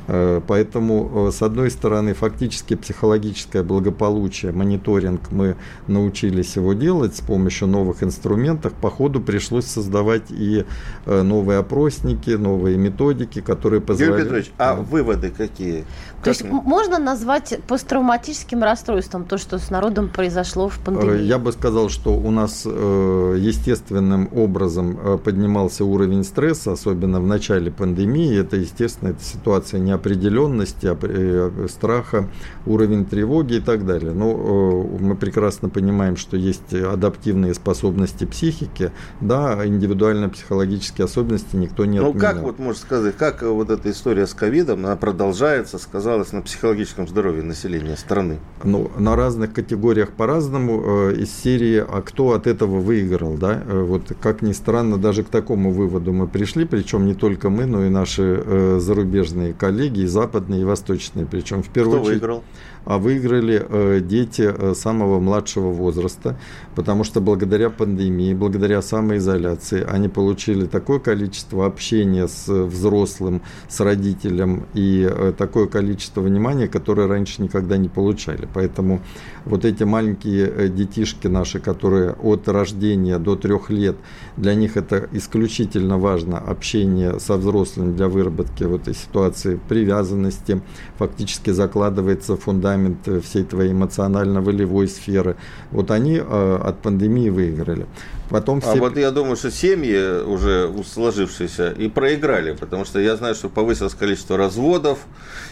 [0.09, 7.21] Э, поэтому, э, с одной стороны, фактически психологическое благополучие, мониторинг мы научились его делать с
[7.21, 8.73] помощью новых инструментов.
[8.73, 10.65] По ходу пришлось создавать и
[11.05, 14.19] э, новые опросники, новые методики, которые позволяют...
[14.19, 15.85] Юрий Петрович, а выводы какие?
[16.25, 21.23] То есть можно назвать посттравматическим расстройством то, что с народом произошло в пандемии?
[21.23, 28.41] Я бы сказал, что у нас естественным образом поднимался уровень стресса, особенно в начале пандемии.
[28.41, 32.29] Это, естественно, эта ситуация не неопределенности, э, страха,
[32.67, 34.13] уровень тревоги и так далее.
[34.13, 41.85] Но э, мы прекрасно понимаем, что есть адаптивные способности психики, да, индивидуально психологические особенности никто
[41.85, 42.15] не отменял.
[42.15, 46.43] Ну как вот можно сказать, как вот эта история с ковидом, она продолжается, сказалась на
[46.43, 48.39] психологическом здоровье населения страны?
[48.65, 51.09] Ну, на разных категориях по-разному.
[51.09, 53.63] Э, из серии «А кто от этого выиграл?» да?
[53.67, 57.85] Вот как ни странно, даже к такому выводу мы пришли, причем не только мы, но
[57.85, 61.27] и наши зарубежные коллеги, коллеги и западные, и восточные.
[61.27, 62.21] Причем в первую Кто очередь...
[62.21, 62.45] выиграл?
[62.89, 66.39] а выиграли э, дети э, самого младшего возраста,
[66.75, 74.65] потому что благодаря пандемии, благодаря самоизоляции они получили такое количество общения с взрослым, с родителем
[74.73, 78.49] и э, такое количество внимания, которое раньше никогда не получали.
[78.55, 79.03] Поэтому
[79.45, 83.97] вот эти маленькие детишки наши, которые от рождения до трех лет,
[84.39, 90.61] для них это исключительно важно общение со взрослым для выработки в этой ситуации привязанности,
[90.99, 95.37] фактически закладывается фундамент фундамент всей твоей эмоционально-волевой сферы.
[95.71, 97.87] Вот они э, от пандемии выиграли.
[98.29, 98.73] Потом а все...
[98.73, 103.49] А вот я думаю, что семьи уже сложившиеся и проиграли, потому что я знаю, что
[103.49, 104.99] повысилось количество разводов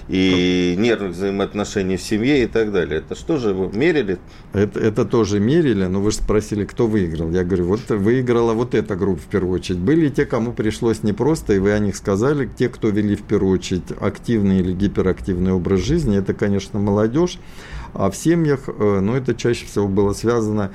[0.09, 2.99] и нервных взаимоотношений в семье и так далее.
[2.99, 4.19] Это что же вы мерили?
[4.53, 7.31] Это, это тоже мерили, но вы же спросили, кто выиграл.
[7.31, 9.79] Я говорю, вот выиграла вот эта группа в первую очередь.
[9.79, 12.49] Были те, кому пришлось непросто, и вы о них сказали.
[12.59, 17.39] Те, кто вели в первую очередь активный или гиперактивный образ жизни, это, конечно, молодежь.
[17.95, 20.71] А в семьях, э, ну, это чаще всего было связано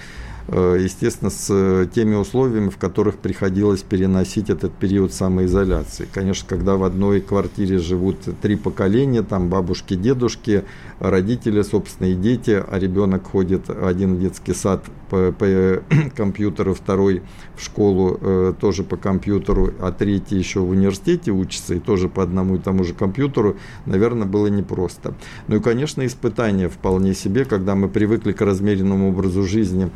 [0.57, 6.07] естественно, с э, теми условиями, в которых приходилось переносить этот период самоизоляции.
[6.11, 10.65] Конечно, когда в одной квартире живут три поколения, там бабушки, дедушки,
[10.99, 15.81] родители, собственные дети, а ребенок ходит один в детский сад по, по
[16.17, 17.21] компьютеру, второй
[17.55, 22.23] в школу э, тоже по компьютеру, а третий еще в университете учится и тоже по
[22.23, 25.13] одному и тому же компьютеру, наверное, было непросто.
[25.47, 29.89] Ну и, конечно, испытания вполне себе, когда мы привыкли к размеренному образу жизни,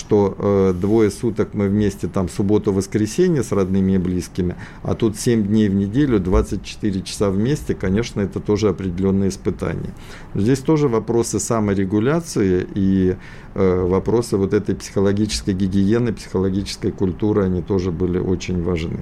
[0.00, 5.46] что э, двое суток мы вместе там субботу-воскресенье с родными и близкими, а тут 7
[5.46, 9.94] дней в неделю, 24 часа вместе, конечно, это тоже определенные испытания.
[10.34, 13.16] Здесь тоже вопросы саморегуляции и
[13.54, 19.00] э, вопросы вот этой психологической гигиены, психологической культуры, они тоже были очень важны.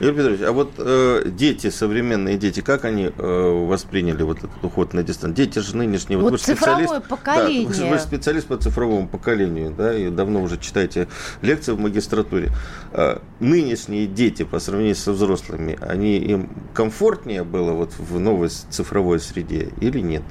[0.00, 4.92] Юрий Петрович, а вот э, дети, современные дети, как они э, восприняли вот этот уход
[4.92, 5.46] на дистанцию?
[5.46, 6.18] Дети же нынешние...
[6.18, 7.68] Вот, вот вы цифровое поколение.
[7.68, 11.08] Да, вы, вы специалист по цифровому поколению, да, и давно уже читаете
[11.42, 12.50] лекции в магистратуре.
[12.92, 19.18] Э, нынешние дети по сравнению со взрослыми, они им комфортнее было вот в новой цифровой
[19.18, 20.22] среде или нет?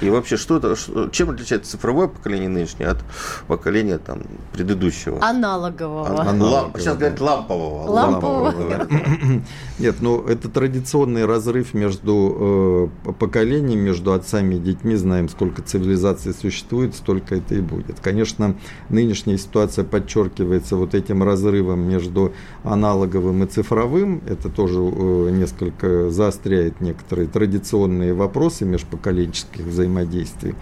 [0.00, 0.76] И вообще, что это,
[1.10, 2.98] чем отличается цифровое поколение нынешнее от
[3.46, 4.22] поколения там,
[4.52, 5.22] предыдущего?
[5.22, 6.20] Аналогового.
[6.20, 6.78] Аналогового.
[6.78, 7.90] Сейчас говорят лампового.
[7.90, 8.54] Лампового.
[9.78, 14.96] Нет, ну это традиционный разрыв между э, поколениями, между отцами и детьми.
[14.96, 18.00] Знаем, сколько цивилизаций существует, столько это и будет.
[18.00, 18.56] Конечно,
[18.88, 22.32] нынешняя ситуация подчеркивается вот этим разрывом между
[22.64, 24.22] аналоговым и цифровым.
[24.26, 30.54] Это тоже э, несколько заостряет некоторые традиционные вопросы межпоколенческих взаимодействий.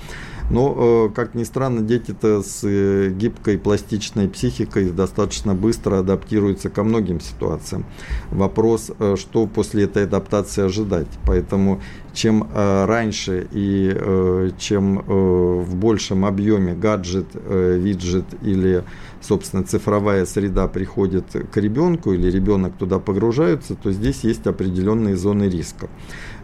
[0.50, 6.84] Но, э, как ни странно, дети-то с э, гибкой пластичной психикой достаточно быстро адаптируются ко
[6.84, 7.86] многим ситуациям.
[8.30, 11.08] Вопрос, э, что после этой адаптации ожидать.
[11.26, 11.80] Поэтому
[12.12, 18.84] чем раньше и чем в большем объеме гаджет, виджет или,
[19.20, 25.44] собственно, цифровая среда приходит к ребенку или ребенок туда погружается, то здесь есть определенные зоны
[25.44, 25.88] риска.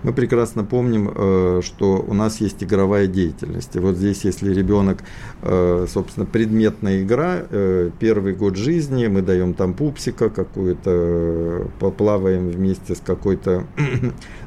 [0.02, 3.76] Мы прекрасно помним, э, что у нас есть игровая деятельность.
[3.76, 5.02] И вот здесь, если ребенок,
[5.42, 12.94] э, собственно, предметная игра, э, первый год жизни, мы даем там пупсика какую-то, поплаваем вместе
[12.94, 13.64] с какой-то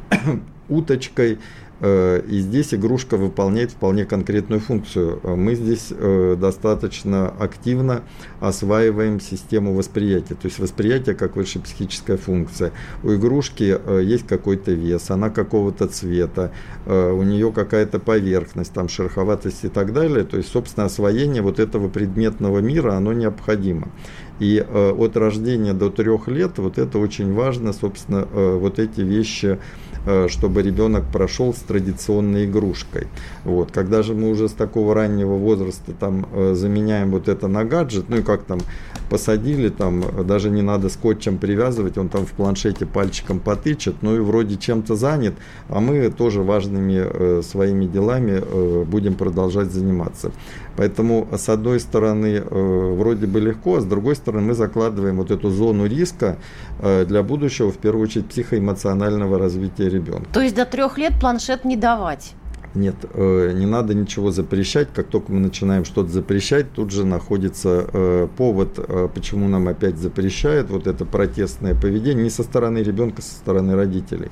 [0.70, 1.38] уточкой,
[1.84, 5.20] и здесь игрушка выполняет вполне конкретную функцию.
[5.24, 8.04] Э, мы здесь э, достаточно активно
[8.40, 10.36] осваиваем систему восприятия.
[10.36, 12.72] То есть восприятие как высшая психическая функция.
[13.04, 16.52] У игрушки есть какой-то вес, она какого-то цвета,
[16.86, 20.24] у нее какая-то поверхность, там шероховатость и так далее.
[20.24, 23.90] То есть, собственно, освоение вот этого предметного мира, оно необходимо.
[24.40, 29.02] И э, от рождения до трех лет вот это очень важно, собственно, э, вот эти
[29.02, 29.93] вещи, э,
[30.28, 33.08] чтобы ребенок прошел с традиционной игрушкой.
[33.44, 33.72] Вот.
[33.72, 38.06] Когда же мы уже с такого раннего возраста там э, заменяем вот это на гаджет,
[38.10, 38.60] ну и как там
[39.10, 44.20] посадили, там даже не надо скотчем привязывать, он там в планшете пальчиком потычет, ну и
[44.20, 45.36] вроде чем-то занят,
[45.70, 50.32] а мы тоже важными э, своими делами э, будем продолжать заниматься.
[50.76, 55.30] Поэтому, с одной стороны, э, вроде бы легко, а с другой стороны, мы закладываем вот
[55.30, 56.38] эту зону риска
[56.80, 60.28] э, для будущего, в первую очередь, психоэмоционального развития ребенка.
[60.34, 62.34] То есть до трех лет планшет не давать?
[62.76, 64.88] Нет, э, не надо ничего запрещать.
[64.94, 68.80] Как только мы начинаем что-то запрещать, тут же находится повод,
[69.14, 74.30] почему нам опять запрещают вот это протестное поведение не со стороны ребенка, со стороны родителей.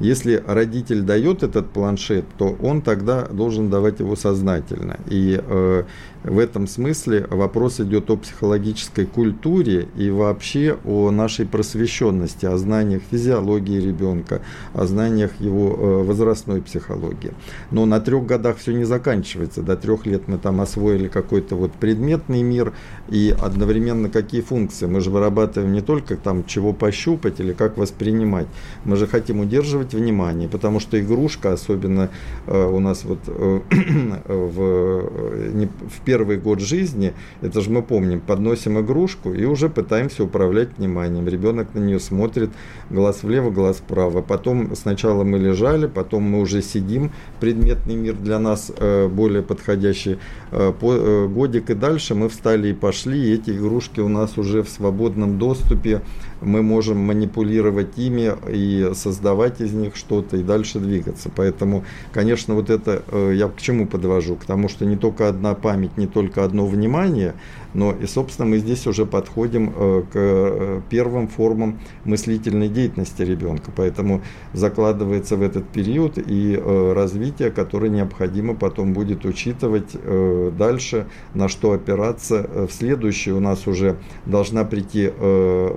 [0.00, 4.98] Если родитель дает этот планшет, то он тогда должен давать его сознательно.
[5.08, 5.84] И э,
[6.24, 13.02] в этом смысле вопрос идет о психологической культуре и вообще о нашей просвещенности, о знаниях
[13.10, 14.40] физиологии ребенка,
[14.72, 17.32] о знаниях его э, возрастной психологии.
[17.70, 19.62] Но на трех годах все не заканчивается.
[19.62, 22.72] До трех лет мы там освоили какой-то вот предметный мир
[23.10, 24.86] и одновременно какие функции.
[24.86, 28.46] Мы же вырабатываем не только там чего пощупать или как воспринимать.
[28.86, 32.08] Мы же хотим удерживать внимание, потому что игрушка, особенно
[32.46, 33.60] э, у нас вот э,
[34.26, 40.22] в, не, в первый год жизни, это же мы помним, подносим игрушку и уже пытаемся
[40.22, 41.26] управлять вниманием.
[41.26, 42.50] Ребенок на нее смотрит,
[42.88, 44.22] глаз влево, глаз вправо.
[44.22, 47.10] Потом сначала мы лежали, потом мы уже сидим.
[47.40, 50.18] Предметный мир для нас э, более подходящий.
[50.52, 53.18] Э, по, э, годик и дальше мы встали и пошли.
[53.18, 56.00] И эти игрушки у нас уже в свободном доступе.
[56.40, 61.30] Мы можем манипулировать ими и создавать из них что-то и дальше двигаться.
[61.34, 64.36] Поэтому, конечно, вот это я к чему подвожу?
[64.36, 67.34] К тому, что не только одна память, не только одно внимание,
[67.74, 73.72] но и, собственно, мы здесь уже подходим э, к э, первым формам мыслительной деятельности ребенка.
[73.74, 79.96] Поэтому закладывается в этот период и э, развитие, которое необходимо потом будет учитывать
[80.56, 82.48] дальше, на что опираться.
[82.68, 85.10] В следующий у нас уже должна прийти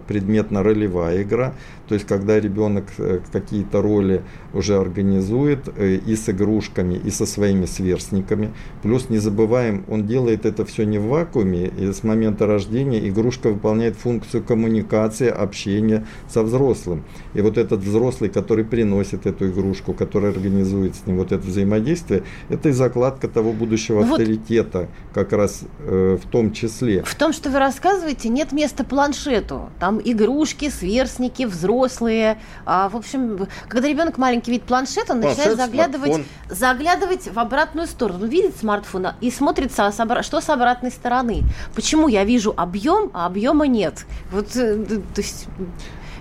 [0.07, 1.53] предметно-ролевая игра,
[1.87, 2.85] то есть когда ребенок
[3.31, 4.21] какие-то роли
[4.53, 8.53] уже организует э, и с игрушками, и со своими сверстниками.
[8.81, 13.49] Плюс не забываем, он делает это все не в вакууме, и с момента рождения игрушка
[13.49, 17.03] выполняет функцию коммуникации, общения со взрослым.
[17.37, 22.23] И вот этот взрослый, который приносит эту игрушку, который организует с ним вот это взаимодействие,
[22.49, 27.03] это и закладка того будущего ну авторитета, вот как раз э, в том числе.
[27.03, 29.69] В том, что вы рассказываете, нет места планшету.
[29.79, 32.39] Там игрушки, сверстники, взрослые.
[32.65, 37.87] А, в общем, когда ребенок маленький видит планшет, он планшет, начинает заглядывать, заглядывать в обратную
[37.87, 38.23] сторону.
[38.23, 39.91] Он видит смартфон и смотрится,
[40.23, 41.43] что с обратной стороны.
[41.75, 44.07] Почему я вижу объем, а объема нет?
[44.31, 45.47] Вот, э, то есть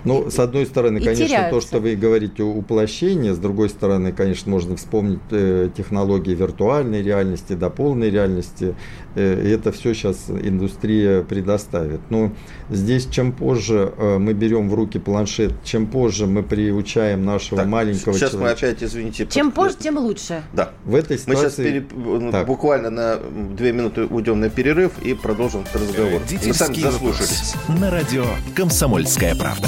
[0.07, 1.51] ну, с одной стороны, конечно, теряются.
[1.51, 7.53] то, что вы говорите уплощение, с другой стороны, конечно, можно вспомнить э, технологии виртуальной реальности,
[7.53, 8.75] до полной реальности.
[9.15, 12.01] Э, и это все сейчас индустрия предоставит.
[12.09, 12.31] Но
[12.69, 17.67] здесь чем позже э, мы берем в руки планшет, чем позже мы приучаем нашего так,
[17.67, 18.63] маленького сейчас человека.
[18.63, 19.27] мы опять, извините.
[19.29, 20.43] Чем позже, тем лучше.
[20.53, 20.71] Да.
[20.85, 21.41] В этой ситуации...
[21.41, 22.31] Мы сейчас пере...
[22.31, 22.47] так.
[22.47, 23.17] буквально на
[23.55, 26.21] две минуты уйдем на перерыв и продолжим разговор.
[26.45, 27.55] Мы сами заслушались.
[27.67, 29.67] На радио «Комсомольская правда».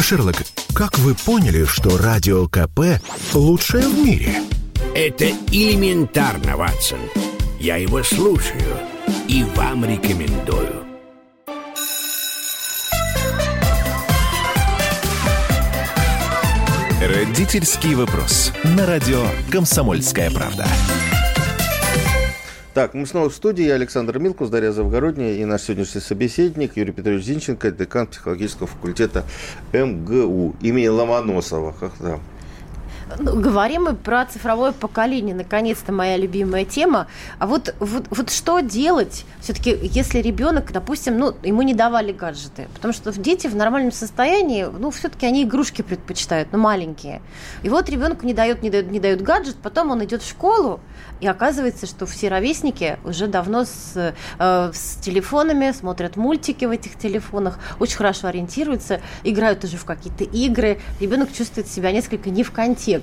[0.00, 0.36] Шерлок,
[0.74, 3.00] как вы поняли, что радио КП
[3.32, 4.42] лучшее в мире?
[4.94, 7.00] Это элементарно, Ватсон.
[7.58, 8.76] Я его слушаю
[9.28, 10.84] и вам рекомендую.
[17.00, 18.52] Родительский вопрос.
[18.62, 20.66] На радио «Комсомольская правда».
[22.74, 23.62] Так, мы снова в студии.
[23.64, 29.24] Я Александр Милкус, Дарья Завгородняя и наш сегодняшний собеседник Юрий Петрович Зинченко, декан психологического факультета
[29.72, 31.72] МГУ имени Ломоносова.
[31.78, 32.20] Как там?
[33.18, 35.34] Ну, говорим мы про цифровое поколение.
[35.34, 37.06] Наконец-то моя любимая тема.
[37.38, 42.68] А вот, вот, вот что делать, все-таки, если ребенок, допустим, ну, ему не давали гаджеты?
[42.74, 47.20] Потому что дети в нормальном состоянии, ну, все-таки они игрушки предпочитают, ну, маленькие.
[47.62, 50.80] И вот ребенку не дают, не дают, не дают гаджет, потом он идет в школу,
[51.20, 56.96] и оказывается, что все ровесники уже давно с, э, с телефонами, смотрят мультики в этих
[56.96, 60.80] телефонах, очень хорошо ориентируются, играют уже в какие-то игры.
[61.00, 62.93] Ребенок чувствует себя несколько не в контексте.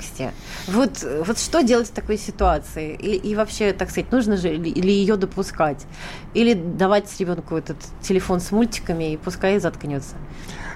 [0.68, 2.96] Вот, вот что делать в такой ситуации?
[2.96, 5.86] И, и вообще, так сказать, нужно же или ее допускать?
[6.34, 10.16] Или давать ребенку этот телефон с мультиками и пускай заткнется?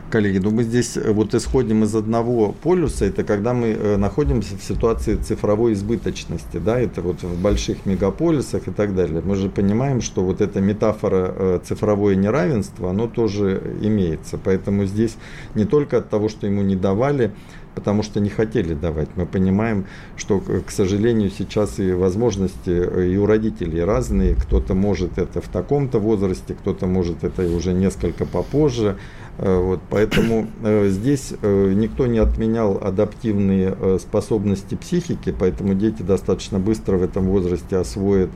[0.10, 4.56] коллеги, ну мы здесь э, вот исходим из одного полюса, это когда мы э, находимся
[4.58, 9.22] в ситуации цифровой избыточности, да, это вот в больших мегаполисах и так далее.
[9.26, 14.40] Мы же понимаем, что вот эта метафора э, цифровое неравенство, оно тоже имеется.
[14.44, 15.16] Поэтому здесь
[15.56, 17.32] не только от того, что ему не давали,
[17.76, 19.10] потому что не хотели давать.
[19.16, 24.36] Мы понимаем, что, к сожалению, сейчас и возможности и у родителей разные.
[24.36, 28.98] Кто-то может это в таком-то возрасте, кто-то может это уже несколько попозже.
[29.38, 36.02] Э, вот, поэтому э, здесь э, никто не отменял адаптивные э, способности психики, поэтому дети
[36.02, 38.30] достаточно быстро в этом возрасте освоят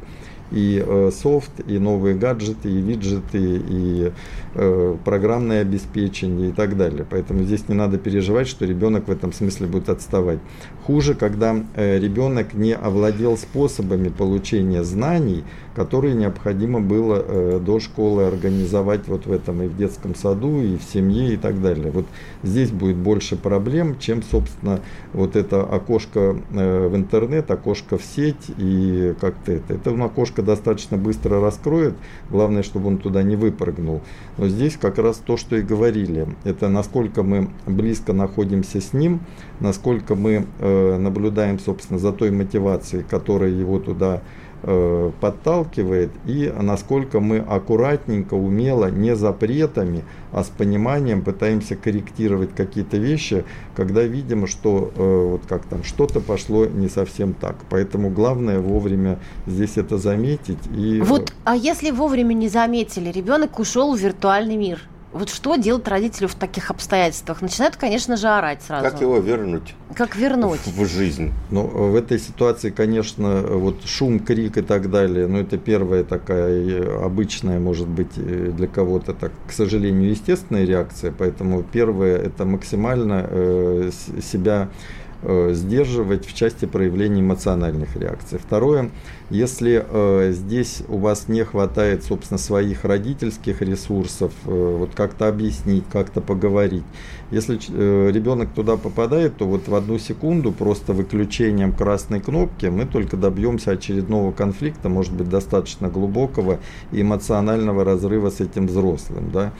[0.51, 4.11] и э, софт, и новые гаджеты, и виджеты, и
[4.55, 7.05] э, программное обеспечение и так далее.
[7.09, 10.39] Поэтому здесь не надо переживать, что ребенок в этом смысле будет отставать.
[10.83, 15.43] Хуже, когда э, ребенок не овладел способами получения знаний,
[15.75, 20.77] которые необходимо было э, до школы организовать вот в этом и в детском саду, и
[20.77, 21.91] в семье и так далее.
[21.91, 22.05] Вот
[22.43, 24.81] здесь будет больше проблем, чем, собственно,
[25.13, 29.73] вот это окошко э, в интернет, окошко в сеть и как-то это.
[29.75, 31.95] Это окошко достаточно быстро раскроет,
[32.29, 34.01] главное, чтобы он туда не выпрыгнул.
[34.37, 39.21] Но здесь как раз то, что и говорили, это насколько мы близко находимся с ним,
[39.59, 44.21] насколько мы э, наблюдаем, собственно, за той мотивацией, которая его туда
[44.61, 53.45] подталкивает и насколько мы аккуратненько, умело, не запретами, а с пониманием пытаемся корректировать какие-то вещи,
[53.75, 57.55] когда видим, что э, вот как там что-то пошло не совсем так.
[57.69, 60.59] Поэтому главное вовремя здесь это заметить.
[60.75, 61.01] И...
[61.01, 64.81] Вот, а если вовремя не заметили, ребенок ушел в виртуальный мир–
[65.11, 67.41] вот что делать родителю в таких обстоятельствах?
[67.41, 68.89] Начинают, конечно же, орать сразу.
[68.89, 69.73] Как его вернуть?
[69.95, 70.59] Как вернуть?
[70.59, 71.31] В, в жизнь.
[71.49, 77.03] Ну, в этой ситуации, конечно, вот шум, крик и так далее, ну, это первая такая
[77.03, 81.11] обычная, может быть, э, для кого-то, так, к сожалению, естественная реакция.
[81.17, 83.91] Поэтому первое, это максимально э,
[84.21, 88.39] себя э, сдерживать в части проявления эмоциональных реакций.
[88.39, 88.89] Второе,
[89.29, 95.83] Если э, здесь у вас не хватает, собственно, своих родительских ресурсов, э, вот как-то объяснить,
[95.91, 96.83] как-то поговорить.
[97.31, 102.85] Если э, ребенок туда попадает, то вот в одну секунду просто выключением красной кнопки мы
[102.85, 106.59] только добьемся очередного конфликта, может быть, достаточно глубокого
[106.91, 109.31] и эмоционального разрыва с этим взрослым.
[109.31, 109.53] Да?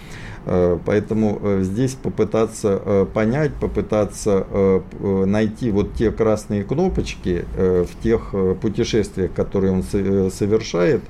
[0.52, 4.48] Э, поэтому э, здесь попытаться э, понять, попытаться
[5.00, 11.02] найти вот те красные кнопочки в тех путешествиях, которые он совершает,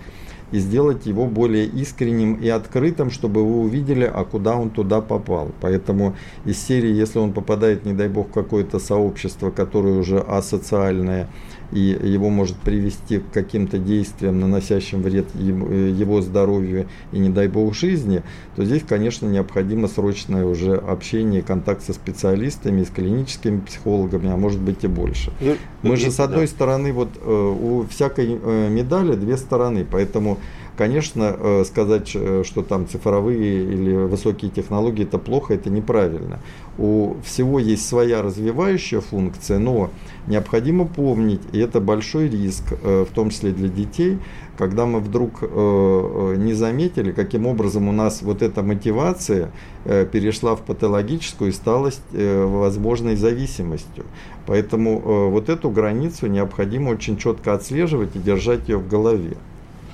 [0.52, 5.52] и сделать его более искренним и открытым, чтобы вы увидели, а куда он туда попал.
[5.62, 6.16] Поэтому
[6.46, 11.30] из серии, если он попадает, не дай бог, в какое-то сообщество, которое уже асоциальное,
[11.72, 17.76] и его может привести к каким-то действиям, наносящим вред его здоровью и, не дай бог,
[17.76, 18.24] жизни,
[18.56, 24.60] то здесь, конечно, необходимо срочное уже общение, контакт со специалистами, с клиническими психологами, а может
[24.60, 25.32] быть и больше.
[25.42, 26.52] Ну, Мы же, с одной да.
[26.52, 30.40] стороны, вот э, у всякой э, медали две стороны, поэтому
[30.80, 36.40] Конечно, э, сказать, э, что там цифровые или высокие технологии это плохо, это неправильно.
[36.78, 39.90] У всего есть своя развивающая функция, но
[40.28, 44.20] необходимо помнить, и это большой риск, э, в том числе для детей,
[44.58, 49.52] когда мы вдруг не заметили, каким образом у нас вот эта мотивация
[49.86, 54.04] перешла в патологическую и стала возможной зависимостью.
[54.48, 59.38] Поэтому вот эту границу необходимо очень четко отслеживать и держать ее в голове.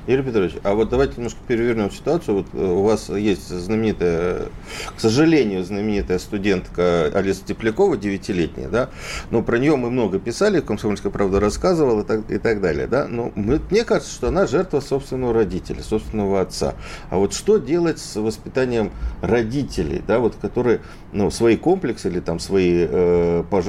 [0.08, 2.38] Юрий Петрович, а вот давайте немножко перевернем ситуацию.
[2.38, 4.50] Вот э, у вас есть знаменитая,
[4.96, 8.90] к сожалению, знаменитая студентка Алиса Теплякова, девятилетняя, да,
[9.32, 13.08] но про нее мы много писали, Комсомольская правда рассказывала и так, и так далее, да,
[13.08, 16.76] но мы, мне кажется, что она жертва собственного родителя, собственного отца.
[17.10, 18.92] А вот что делать с воспитанием
[19.22, 20.82] родителей, да, вот которые,
[21.14, 23.66] ну, свои комплексы или там свои э, пож...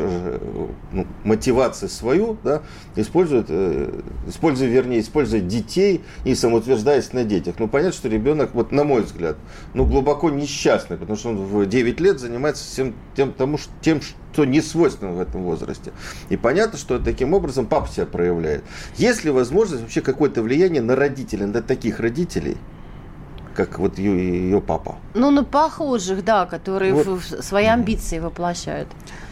[0.93, 2.63] ну, мотивации свою, да,
[2.95, 7.55] используют, э, используя, вернее, используя детей и самоутверждаясь на детях.
[7.61, 9.37] Ну, понятно, что ребенок, вот на мой взгляд,
[9.75, 14.01] ну, глубоко несчастный, потому что он в 9 лет занимается всем тем, тому, тем
[14.33, 15.93] что не свойственно в этом возрасте.
[16.29, 18.65] И понятно, что таким образом папа себя проявляет.
[18.97, 22.57] Есть ли возможность вообще какое-то влияние на родителей, на таких родителей,
[23.55, 24.97] как вот ее, ее папа?
[25.15, 27.07] Ну, на похожих, да, которые вот.
[27.07, 28.89] в, в свои амбиции воплощают.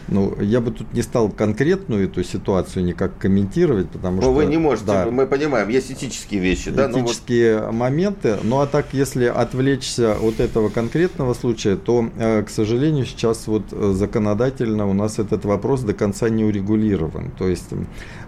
[0.07, 4.33] Ну, я бы тут не стал конкретную эту ситуацию никак комментировать, потому Но что...
[4.33, 6.91] вы не можете, да, мы понимаем, есть этические вещи, да?
[6.91, 7.73] Этические вот...
[7.73, 13.47] моменты, ну а так, если отвлечься от этого конкретного случая, то, э, к сожалению, сейчас
[13.47, 17.31] вот законодательно у нас этот вопрос до конца не урегулирован.
[17.31, 17.69] То есть,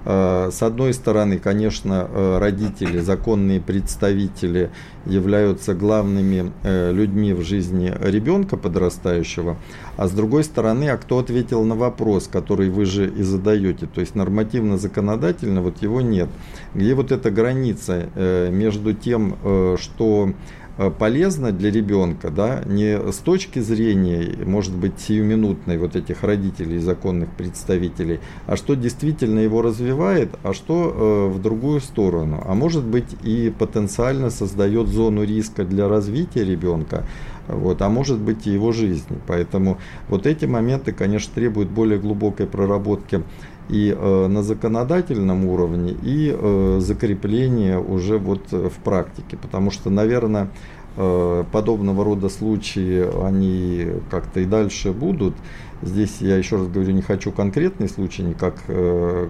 [0.05, 4.71] э, с одной стороны, конечно, э, родители, законные представители
[5.05, 6.51] являются главными
[6.91, 9.55] людьми в жизни ребенка подрастающего,
[9.95, 14.01] а с другой стороны, а кто ответил на вопрос, который вы же и задаете, то
[14.01, 16.30] есть нормативно-законодательно вот его нет.
[16.74, 20.34] Где вот эта граница э, между тем, э, что
[20.78, 26.80] э, полезно для ребенка, да, не с точки зрения, может быть, сиюминутной вот этих родителей,
[26.80, 32.43] законных представителей, а что действительно его развивает, а что э, в другую сторону.
[32.45, 37.05] А может быть и потенциально создает зону риска для развития ребенка,
[37.48, 39.18] вот, а может быть и его жизни.
[39.28, 39.78] Поэтому
[40.10, 43.24] вот эти моменты, конечно, требуют более глубокой проработки
[43.70, 49.38] и э, на законодательном уровне, и э, закрепления уже вот в практике.
[49.38, 50.50] Потому что, наверное,
[50.95, 55.36] э, подобного рода случаи, они как-то и дальше будут.
[55.82, 59.28] Здесь я еще раз говорю, не хочу конкретный случай никак э,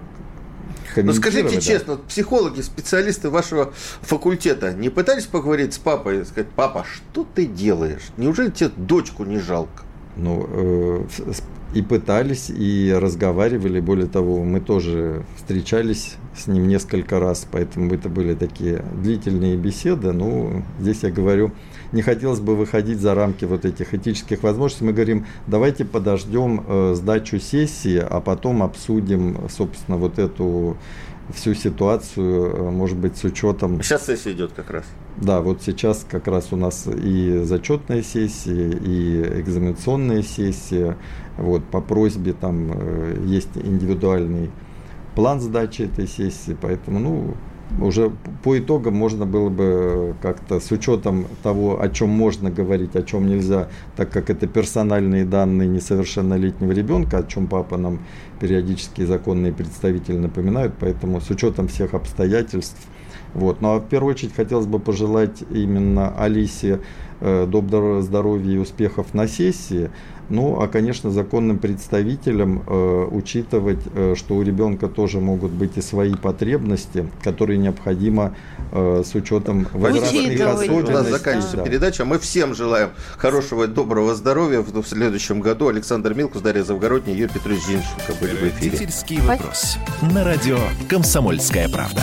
[0.96, 1.60] ну скажите да.
[1.60, 7.46] честно, психологи, специалисты вашего факультета не пытались поговорить с папой и сказать, папа, что ты
[7.46, 8.08] делаешь?
[8.16, 9.84] Неужели тебе дочку не жалко?
[10.16, 11.04] Ну, э,
[11.74, 13.80] и пытались, и разговаривали.
[13.80, 20.12] Более того, мы тоже встречались с ним несколько раз, поэтому это были такие длительные беседы.
[20.12, 21.52] Ну, здесь я говорю,
[21.92, 24.84] не хотелось бы выходить за рамки вот этих этических возможностей.
[24.84, 30.76] Мы говорим, давайте подождем э, сдачу сессии, а потом обсудим, собственно, вот эту
[31.32, 33.82] всю ситуацию, э, может быть, с учетом...
[33.82, 34.84] Сейчас сессия идет как раз.
[35.16, 40.96] Да, вот сейчас как раз у нас и зачетная сессия, и экзаменационная сессия.
[41.36, 44.50] Вот, по просьбе там э, есть индивидуальный
[45.18, 47.34] план сдачи этой сессии, поэтому, ну,
[47.84, 48.12] уже
[48.44, 53.26] по итогам можно было бы как-то с учетом того, о чем можно говорить, о чем
[53.26, 53.66] нельзя,
[53.96, 57.98] так как это персональные данные несовершеннолетнего ребенка, о чем папа нам
[58.38, 62.86] периодически законные представители напоминают, поэтому с учетом всех обстоятельств
[63.34, 63.60] Вот.
[63.60, 66.80] Ну а в первую очередь хотелось бы пожелать именно Алисе
[67.20, 69.90] э, доброго здоровья и успехов на сессии.
[70.30, 75.80] Ну, а, конечно, законным представителям э, учитывать, э, что у ребенка тоже могут быть и
[75.80, 78.34] свои потребности, которые необходимо
[78.72, 80.70] э, с учетом возрастных особенностей.
[80.70, 81.64] У нас заканчивается да.
[81.64, 82.04] передача.
[82.04, 85.68] Мы всем желаем хорошего и доброго здоровья в следующем году.
[85.68, 88.72] Александр Милкус, Дарья Завгородний, Юрий Петрович Зинченко были в эфире.
[88.72, 89.78] Родительский вопрос.
[90.12, 90.58] На радио
[90.88, 92.02] «Комсомольская правда».